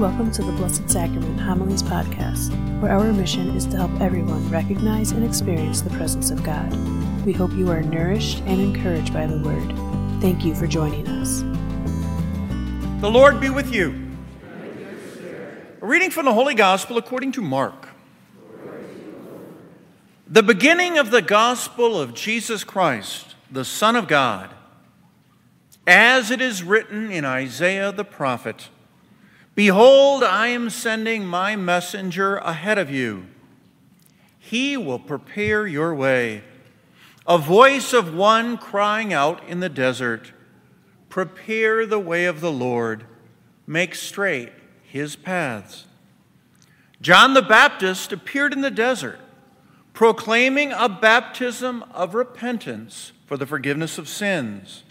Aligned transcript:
Welcome 0.00 0.32
to 0.32 0.42
the 0.42 0.52
Blessed 0.52 0.88
Sacrament 0.88 1.38
Homilies 1.38 1.82
Podcast, 1.82 2.48
where 2.80 2.90
our 2.90 3.12
mission 3.12 3.54
is 3.54 3.66
to 3.66 3.76
help 3.76 4.00
everyone 4.00 4.48
recognize 4.48 5.10
and 5.10 5.22
experience 5.22 5.82
the 5.82 5.90
presence 5.90 6.30
of 6.30 6.42
God. 6.42 6.72
We 7.26 7.34
hope 7.34 7.52
you 7.52 7.70
are 7.70 7.82
nourished 7.82 8.38
and 8.46 8.62
encouraged 8.62 9.12
by 9.12 9.26
the 9.26 9.36
Word. 9.40 9.68
Thank 10.22 10.42
you 10.42 10.54
for 10.54 10.66
joining 10.66 11.06
us. 11.06 11.42
The 13.02 13.10
Lord 13.10 13.42
be 13.42 13.50
with 13.50 13.74
you. 13.74 14.10
A 15.82 15.86
reading 15.86 16.10
from 16.10 16.24
the 16.24 16.32
Holy 16.32 16.54
Gospel 16.54 16.96
according 16.96 17.32
to 17.32 17.42
Mark. 17.42 17.90
The 20.26 20.42
beginning 20.42 20.96
of 20.96 21.10
the 21.10 21.20
gospel 21.20 22.00
of 22.00 22.14
Jesus 22.14 22.64
Christ, 22.64 23.34
the 23.50 23.66
Son 23.66 23.96
of 23.96 24.08
God, 24.08 24.48
as 25.86 26.30
it 26.30 26.40
is 26.40 26.62
written 26.62 27.12
in 27.12 27.26
Isaiah 27.26 27.92
the 27.92 28.06
prophet. 28.06 28.70
Behold, 29.54 30.22
I 30.22 30.48
am 30.48 30.70
sending 30.70 31.24
my 31.26 31.56
messenger 31.56 32.36
ahead 32.36 32.78
of 32.78 32.90
you. 32.90 33.26
He 34.38 34.76
will 34.76 34.98
prepare 34.98 35.66
your 35.66 35.94
way. 35.94 36.42
A 37.26 37.38
voice 37.38 37.92
of 37.92 38.14
one 38.14 38.56
crying 38.56 39.12
out 39.12 39.46
in 39.46 39.60
the 39.60 39.68
desert 39.68 40.32
Prepare 41.08 41.86
the 41.86 41.98
way 41.98 42.24
of 42.24 42.40
the 42.40 42.52
Lord, 42.52 43.04
make 43.66 43.96
straight 43.96 44.52
his 44.82 45.16
paths. 45.16 45.86
John 47.00 47.34
the 47.34 47.42
Baptist 47.42 48.12
appeared 48.12 48.52
in 48.52 48.60
the 48.60 48.70
desert, 48.70 49.18
proclaiming 49.92 50.72
a 50.72 50.88
baptism 50.88 51.84
of 51.92 52.14
repentance 52.14 53.12
for 53.26 53.36
the 53.36 53.46
forgiveness 53.46 53.98
of 53.98 54.08
sins. 54.08 54.84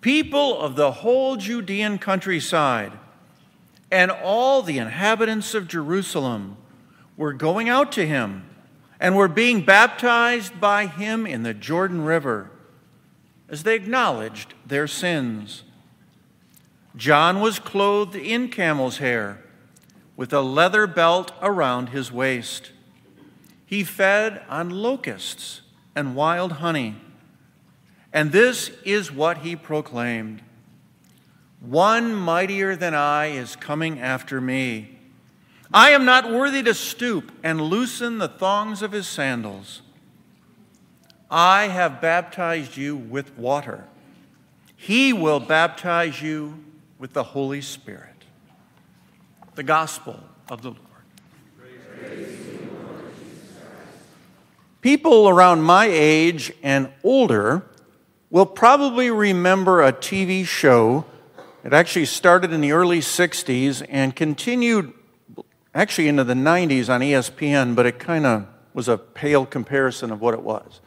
People 0.00 0.60
of 0.60 0.76
the 0.76 0.92
whole 0.92 1.36
Judean 1.36 1.98
countryside 1.98 2.92
and 3.94 4.10
all 4.10 4.60
the 4.60 4.78
inhabitants 4.78 5.54
of 5.54 5.68
Jerusalem 5.68 6.56
were 7.16 7.32
going 7.32 7.68
out 7.68 7.92
to 7.92 8.04
him 8.04 8.44
and 8.98 9.14
were 9.14 9.28
being 9.28 9.64
baptized 9.64 10.60
by 10.60 10.86
him 10.86 11.28
in 11.28 11.44
the 11.44 11.54
Jordan 11.54 12.02
River 12.02 12.50
as 13.48 13.62
they 13.62 13.76
acknowledged 13.76 14.52
their 14.66 14.88
sins. 14.88 15.62
John 16.96 17.40
was 17.40 17.60
clothed 17.60 18.16
in 18.16 18.48
camel's 18.48 18.98
hair 18.98 19.44
with 20.16 20.32
a 20.32 20.40
leather 20.40 20.88
belt 20.88 21.30
around 21.40 21.90
his 21.90 22.10
waist. 22.10 22.72
He 23.64 23.84
fed 23.84 24.42
on 24.48 24.70
locusts 24.70 25.60
and 25.94 26.16
wild 26.16 26.54
honey. 26.54 26.96
And 28.12 28.32
this 28.32 28.72
is 28.84 29.12
what 29.12 29.38
he 29.38 29.54
proclaimed 29.54 30.42
one 31.66 32.14
mightier 32.14 32.76
than 32.76 32.94
I 32.94 33.26
is 33.26 33.56
coming 33.56 33.98
after 34.00 34.40
me. 34.40 34.98
I 35.72 35.90
am 35.90 36.04
not 36.04 36.30
worthy 36.30 36.62
to 36.62 36.74
stoop 36.74 37.32
and 37.42 37.60
loosen 37.60 38.18
the 38.18 38.28
thongs 38.28 38.82
of 38.82 38.92
his 38.92 39.06
sandals. 39.08 39.82
I 41.30 41.68
have 41.68 42.00
baptized 42.00 42.76
you 42.76 42.96
with 42.96 43.36
water. 43.36 43.84
He 44.76 45.12
will 45.12 45.40
baptize 45.40 46.22
you 46.22 46.62
with 46.98 47.12
the 47.12 47.24
Holy 47.24 47.60
Spirit. 47.60 48.24
The 49.54 49.62
Gospel 49.62 50.20
of 50.48 50.62
the 50.62 50.70
Lord. 50.70 50.80
People 54.80 55.28
around 55.30 55.62
my 55.62 55.86
age 55.86 56.52
and 56.62 56.90
older 57.02 57.64
will 58.30 58.44
probably 58.44 59.10
remember 59.10 59.82
a 59.82 59.92
TV 59.92 60.44
show 60.44 61.06
it 61.64 61.72
actually 61.72 62.04
started 62.04 62.52
in 62.52 62.60
the 62.60 62.72
early 62.72 63.00
60s 63.00 63.84
and 63.88 64.14
continued 64.14 64.92
actually 65.74 66.08
into 66.08 66.22
the 66.22 66.34
90s 66.34 66.88
on 66.88 67.00
ESPN, 67.00 67.74
but 67.74 67.86
it 67.86 67.98
kind 67.98 68.26
of 68.26 68.46
was 68.74 68.86
a 68.86 68.98
pale 68.98 69.46
comparison 69.46 70.12
of 70.12 70.20
what 70.20 70.34
it 70.34 70.42
was. 70.42 70.80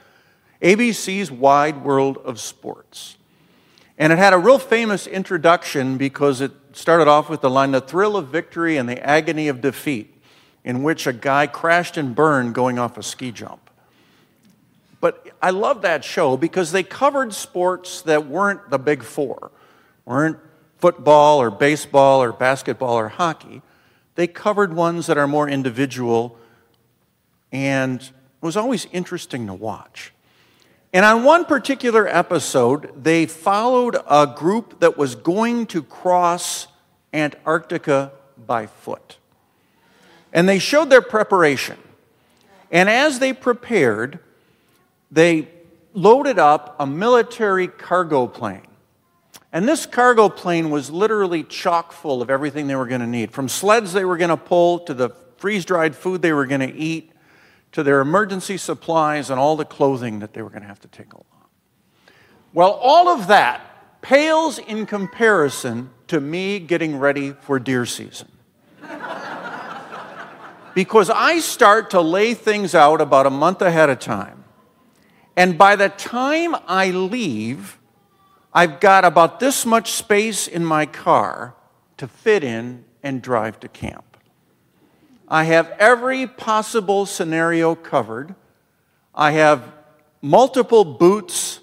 ABC's 0.62 1.32
Wide 1.32 1.84
World 1.84 2.18
of 2.18 2.40
Sports. 2.40 3.18
And 3.98 4.14
it 4.14 4.20
had 4.20 4.34
a 4.34 4.38
real 4.38 4.60
famous 4.60 5.08
introduction 5.08 5.98
because 5.98 6.42
it 6.42 6.52
started 6.74 7.08
off 7.08 7.30
with 7.30 7.42
the 7.42 7.50
line, 7.50 7.72
The 7.72 7.82
thrill 7.82 8.16
of 8.16 8.28
victory 8.28 8.78
and 8.78 8.88
the 8.88 9.04
agony 9.04 9.48
of 9.48 9.62
defeat, 9.62 10.14
in 10.64 10.84
which 10.84 11.08
a 11.08 11.14
guy 11.14 11.48
crashed 11.48 11.98
and 11.98 12.16
burned 12.16 12.54
going 12.54 12.78
off 12.78 12.98
a 12.98 13.04
ski 13.04 13.32
jump. 13.32 13.72
But 15.02 15.28
I 15.42 15.50
love 15.50 15.82
that 15.82 16.04
show 16.04 16.38
because 16.38 16.72
they 16.72 16.84
covered 16.84 17.34
sports 17.34 18.04
that 18.04 18.28
weren't 18.28 18.70
the 18.70 18.80
big 18.80 19.04
four, 19.04 19.52
weren't 20.06 20.38
football 20.78 21.42
or 21.42 21.50
baseball 21.50 22.22
or 22.22 22.32
basketball 22.32 22.94
or 22.96 23.10
hockey. 23.10 23.62
They 24.16 24.28
covered 24.28 24.74
ones 24.74 25.08
that 25.08 25.18
are 25.18 25.28
more 25.28 25.48
individual, 25.48 26.38
and 27.52 28.02
it 28.02 28.12
was 28.46 28.58
always 28.58 28.88
interesting 28.92 29.48
to 29.48 29.54
watch. 29.54 30.14
And 30.94 31.06
on 31.06 31.24
one 31.24 31.46
particular 31.46 32.08
episode, 32.08 33.04
they 33.04 33.26
followed 33.26 33.98
a 34.10 34.26
group 34.26 34.80
that 34.80 34.98
was 34.98 35.16
going 35.16 35.68
to 35.68 35.84
cross 35.84 36.68
Antarctica 37.14 38.12
by 38.46 38.68
foot. 38.68 39.18
And 40.34 40.48
they 40.48 40.60
showed 40.60 40.90
their 40.90 41.02
preparation. 41.02 41.78
And 42.72 42.90
as 42.90 43.20
they 43.20 43.34
prepared, 43.34 44.20
they 45.12 45.50
loaded 45.94 46.40
up 46.40 46.76
a 46.80 46.86
military 46.86 47.68
cargo 47.68 48.28
plane 48.28 48.68
and 49.54 49.68
this 49.68 49.86
cargo 49.86 50.30
plane 50.30 50.70
was 50.70 50.90
literally 50.90 51.44
chock 51.44 51.92
full 51.92 52.22
of 52.22 52.30
everything 52.30 52.68
they 52.68 52.76
were 52.76 52.88
going 52.88 53.02
to 53.02 53.08
need 53.08 53.32
from 53.32 53.48
sleds 53.48 53.94
they 53.94 54.06
were 54.06 54.18
going 54.18 54.30
to 54.30 54.38
pull 54.38 54.80
to 54.80 54.94
the 54.94 55.10
freeze 55.38 55.66
dried 55.66 55.96
food 55.96 56.22
they 56.22 56.34
were 56.34 56.46
going 56.46 56.62
to 56.62 56.74
eat 56.76 57.12
to 57.72 57.84
their 57.84 58.02
emergency 58.02 58.58
supplies 58.58 59.30
and 59.30 59.40
all 59.40 59.56
the 59.56 59.66
clothing 59.66 60.20
that 60.20 60.34
they 60.34 60.42
were 60.42 60.50
going 60.50 60.62
to 60.62 60.68
have 60.68 60.80
to 60.80 60.88
take 60.88 61.14
along. 61.14 61.26
Well, 62.54 62.72
all 62.72 63.08
of 63.10 63.28
that 63.28 64.02
pales 64.02 64.58
in 64.58 64.86
comparison 64.86 65.92
to 66.08 66.20
me 66.20 66.60
getting 66.60 66.98
ready 66.98 67.34
for 67.34 67.60
deer 67.60 67.86
season. 67.86 68.30
because 70.74 71.10
I 71.10 71.40
start 71.40 71.92
to 71.92 72.02
lay 72.02 72.34
things 72.34 72.74
out 72.74 73.02
about 73.02 73.28
a 73.28 73.30
month 73.30 73.62
ahead 73.62 73.90
of 73.90 74.00
time. 74.00 74.44
And 75.36 75.58
by 75.58 75.76
the 75.76 75.90
time 75.90 76.56
I 76.68 76.90
leave, 76.90 77.78
I've 78.58 78.80
got 78.80 79.06
about 79.06 79.40
this 79.40 79.68
much 79.68 79.92
space 79.92 80.48
in 80.48 80.66
my 80.66 80.88
car 80.88 81.54
to 81.98 82.08
fit 82.08 82.44
in 82.44 82.86
and 83.04 83.22
drive 83.22 83.60
to 83.60 83.68
camp. 83.68 84.18
I 85.28 85.44
have 85.44 85.70
every 85.78 86.26
possible 86.26 87.06
scenario 87.06 87.76
covered. 87.76 88.34
I 89.14 89.34
have 89.34 89.72
multiple 90.24 90.84
boots 90.84 91.60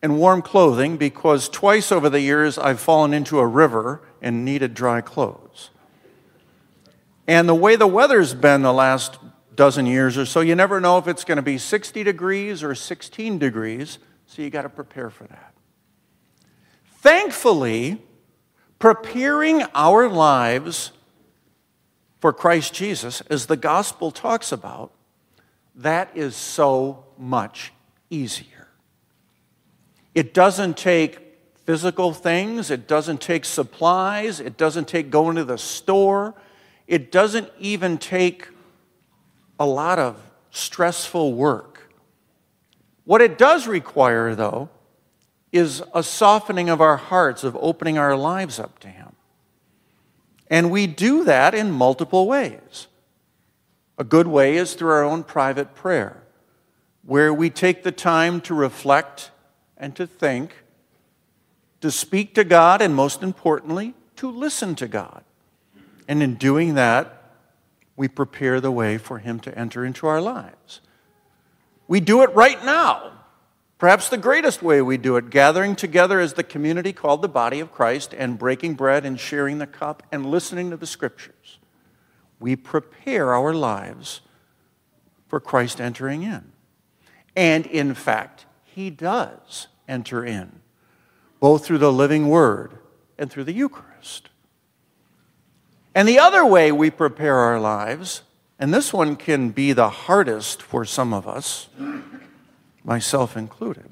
and 0.00 0.16
warm 0.16 0.40
clothing 0.40 0.96
because 0.96 1.48
twice 1.48 1.90
over 1.90 2.08
the 2.08 2.20
years 2.20 2.56
I've 2.56 2.78
fallen 2.78 3.12
into 3.12 3.40
a 3.40 3.46
river 3.48 4.00
and 4.22 4.44
needed 4.44 4.74
dry 4.74 5.00
clothes. 5.00 5.70
And 7.26 7.48
the 7.48 7.54
way 7.56 7.74
the 7.74 7.88
weather's 7.88 8.32
been 8.32 8.62
the 8.62 8.72
last 8.72 9.18
dozen 9.56 9.86
years 9.86 10.16
or 10.16 10.24
so, 10.24 10.38
you 10.38 10.54
never 10.54 10.80
know 10.80 10.98
if 10.98 11.08
it's 11.08 11.24
going 11.24 11.34
to 11.34 11.42
be 11.42 11.58
60 11.58 12.04
degrees 12.04 12.62
or 12.62 12.76
16 12.76 13.40
degrees, 13.40 13.98
so 14.26 14.40
you 14.40 14.50
got 14.50 14.62
to 14.62 14.68
prepare 14.68 15.10
for 15.10 15.24
that. 15.24 15.52
Thankfully, 17.00 18.02
preparing 18.80 19.62
our 19.72 20.08
lives 20.08 20.90
for 22.18 22.32
Christ 22.32 22.74
Jesus, 22.74 23.20
as 23.30 23.46
the 23.46 23.56
gospel 23.56 24.10
talks 24.10 24.50
about, 24.50 24.90
that 25.76 26.10
is 26.16 26.34
so 26.34 27.04
much 27.16 27.72
easier. 28.10 28.66
It 30.12 30.34
doesn't 30.34 30.76
take 30.76 31.38
physical 31.64 32.12
things, 32.12 32.68
it 32.68 32.88
doesn't 32.88 33.20
take 33.20 33.44
supplies, 33.44 34.40
it 34.40 34.56
doesn't 34.56 34.88
take 34.88 35.08
going 35.08 35.36
to 35.36 35.44
the 35.44 35.58
store, 35.58 36.34
it 36.88 37.12
doesn't 37.12 37.48
even 37.60 37.96
take 37.98 38.48
a 39.60 39.66
lot 39.66 40.00
of 40.00 40.20
stressful 40.50 41.32
work. 41.32 41.92
What 43.04 43.20
it 43.20 43.38
does 43.38 43.68
require, 43.68 44.34
though, 44.34 44.68
is 45.52 45.82
a 45.94 46.02
softening 46.02 46.68
of 46.68 46.80
our 46.80 46.96
hearts, 46.96 47.44
of 47.44 47.56
opening 47.60 47.98
our 47.98 48.16
lives 48.16 48.58
up 48.58 48.78
to 48.80 48.88
Him. 48.88 49.12
And 50.50 50.70
we 50.70 50.86
do 50.86 51.24
that 51.24 51.54
in 51.54 51.70
multiple 51.70 52.26
ways. 52.26 52.86
A 53.98 54.04
good 54.04 54.26
way 54.26 54.56
is 54.56 54.74
through 54.74 54.90
our 54.90 55.04
own 55.04 55.24
private 55.24 55.74
prayer, 55.74 56.22
where 57.04 57.32
we 57.32 57.50
take 57.50 57.82
the 57.82 57.92
time 57.92 58.40
to 58.42 58.54
reflect 58.54 59.30
and 59.76 59.94
to 59.96 60.06
think, 60.06 60.54
to 61.80 61.90
speak 61.90 62.34
to 62.34 62.44
God, 62.44 62.82
and 62.82 62.94
most 62.94 63.22
importantly, 63.22 63.94
to 64.16 64.30
listen 64.30 64.74
to 64.76 64.88
God. 64.88 65.24
And 66.06 66.22
in 66.22 66.34
doing 66.34 66.74
that, 66.74 67.14
we 67.96 68.08
prepare 68.08 68.60
the 68.60 68.70
way 68.70 68.98
for 68.98 69.18
Him 69.18 69.40
to 69.40 69.58
enter 69.58 69.84
into 69.84 70.06
our 70.06 70.20
lives. 70.20 70.80
We 71.86 72.00
do 72.00 72.22
it 72.22 72.34
right 72.34 72.62
now 72.64 73.17
Perhaps 73.78 74.08
the 74.08 74.18
greatest 74.18 74.60
way 74.60 74.82
we 74.82 74.96
do 74.96 75.16
it, 75.16 75.30
gathering 75.30 75.76
together 75.76 76.18
as 76.18 76.32
the 76.34 76.42
community 76.42 76.92
called 76.92 77.22
the 77.22 77.28
body 77.28 77.60
of 77.60 77.72
Christ 77.72 78.12
and 78.12 78.36
breaking 78.36 78.74
bread 78.74 79.06
and 79.06 79.20
sharing 79.20 79.58
the 79.58 79.68
cup 79.68 80.02
and 80.10 80.26
listening 80.26 80.70
to 80.70 80.76
the 80.76 80.86
scriptures. 80.86 81.58
We 82.40 82.56
prepare 82.56 83.32
our 83.32 83.54
lives 83.54 84.20
for 85.28 85.38
Christ 85.38 85.80
entering 85.80 86.24
in. 86.24 86.52
And 87.36 87.66
in 87.66 87.94
fact, 87.94 88.46
he 88.64 88.90
does 88.90 89.68
enter 89.86 90.24
in, 90.24 90.60
both 91.38 91.64
through 91.64 91.78
the 91.78 91.92
living 91.92 92.28
word 92.28 92.78
and 93.16 93.30
through 93.30 93.44
the 93.44 93.52
Eucharist. 93.52 94.28
And 95.94 96.08
the 96.08 96.18
other 96.18 96.44
way 96.44 96.72
we 96.72 96.90
prepare 96.90 97.36
our 97.36 97.60
lives, 97.60 98.22
and 98.58 98.74
this 98.74 98.92
one 98.92 99.14
can 99.14 99.50
be 99.50 99.72
the 99.72 99.88
hardest 99.88 100.62
for 100.62 100.84
some 100.84 101.12
of 101.12 101.28
us, 101.28 101.68
myself 102.88 103.36
included, 103.36 103.84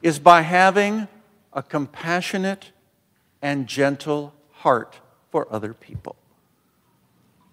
is 0.00 0.18
by 0.18 0.40
having 0.40 1.06
a 1.52 1.62
compassionate 1.62 2.72
and 3.42 3.66
gentle 3.66 4.32
heart 4.50 4.98
for 5.30 5.46
other 5.52 5.74
people. 5.74 6.16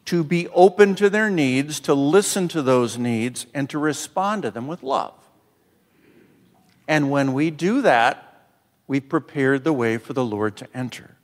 To 0.05 0.23
be 0.23 0.47
open 0.49 0.95
to 0.95 1.09
their 1.09 1.29
needs, 1.29 1.81
to 1.81 1.93
listen 1.93 2.47
to 2.47 2.61
those 2.61 2.97
needs, 2.97 3.47
and 3.53 3.69
to 3.69 3.77
respond 3.77 4.43
to 4.43 4.51
them 4.51 4.65
with 4.65 4.81
love. 4.81 5.13
And 6.87 7.11
when 7.11 7.33
we 7.33 7.51
do 7.51 7.81
that, 7.81 8.47
we've 8.87 9.07
prepared 9.07 9.65
the 9.65 9.73
way 9.73 9.97
for 9.97 10.13
the 10.13 10.23
Lord 10.23 10.55
to 10.57 10.67
enter. 10.73 11.17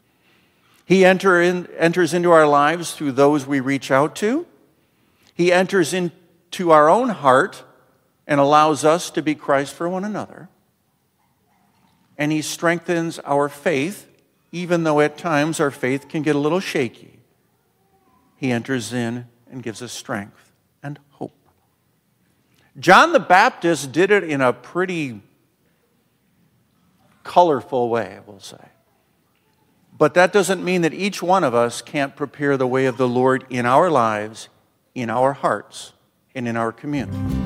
He 0.83 1.05
enter 1.05 1.41
in, 1.41 1.67
enters 1.77 2.13
into 2.13 2.31
our 2.31 2.47
lives 2.47 2.91
through 2.91 3.13
those 3.13 3.47
we 3.47 3.61
reach 3.61 3.91
out 3.91 4.13
to. 4.17 4.45
He 5.33 5.53
enters 5.53 5.93
into 5.93 6.71
our 6.71 6.89
own 6.89 7.09
heart 7.09 7.63
and 8.29 8.39
allows 8.39 8.85
us 8.85 9.09
to 9.09 9.23
be 9.23 9.33
Christ 9.33 9.73
for 9.73 9.89
one 9.89 10.05
another. 10.05 10.47
And 12.15 12.31
He 12.31 12.43
strengthens 12.43 13.17
our 13.19 13.49
faith, 13.49 14.07
even 14.51 14.83
though 14.83 14.99
at 14.99 15.17
times 15.17 15.59
our 15.59 15.71
faith 15.71 16.07
can 16.07 16.21
get 16.21 16.35
a 16.35 16.39
little 16.39 16.59
shaky. 16.59 17.19
He 18.37 18.51
enters 18.51 18.93
in 18.93 19.27
and 19.51 19.63
gives 19.63 19.81
us 19.81 19.91
strength 19.91 20.51
and 20.83 20.99
hope. 21.09 21.33
John 22.79 23.13
the 23.13 23.19
Baptist 23.19 23.91
did 23.91 24.11
it 24.11 24.23
in 24.23 24.41
a 24.41 24.53
pretty 24.53 25.21
colorful 27.23 27.89
way, 27.89 28.19
we'll 28.27 28.39
say. 28.39 28.69
But 29.97 30.13
that 30.13 30.31
doesn't 30.31 30.63
mean 30.63 30.83
that 30.83 30.93
each 30.93 31.23
one 31.23 31.43
of 31.43 31.55
us 31.55 31.81
can't 31.81 32.15
prepare 32.15 32.57
the 32.57 32.67
way 32.67 32.85
of 32.85 32.97
the 32.97 33.07
Lord 33.07 33.43
in 33.49 33.65
our 33.65 33.89
lives, 33.89 34.49
in 34.93 35.09
our 35.09 35.33
hearts, 35.33 35.93
and 36.35 36.47
in 36.47 36.55
our 36.55 36.71
community. 36.71 37.38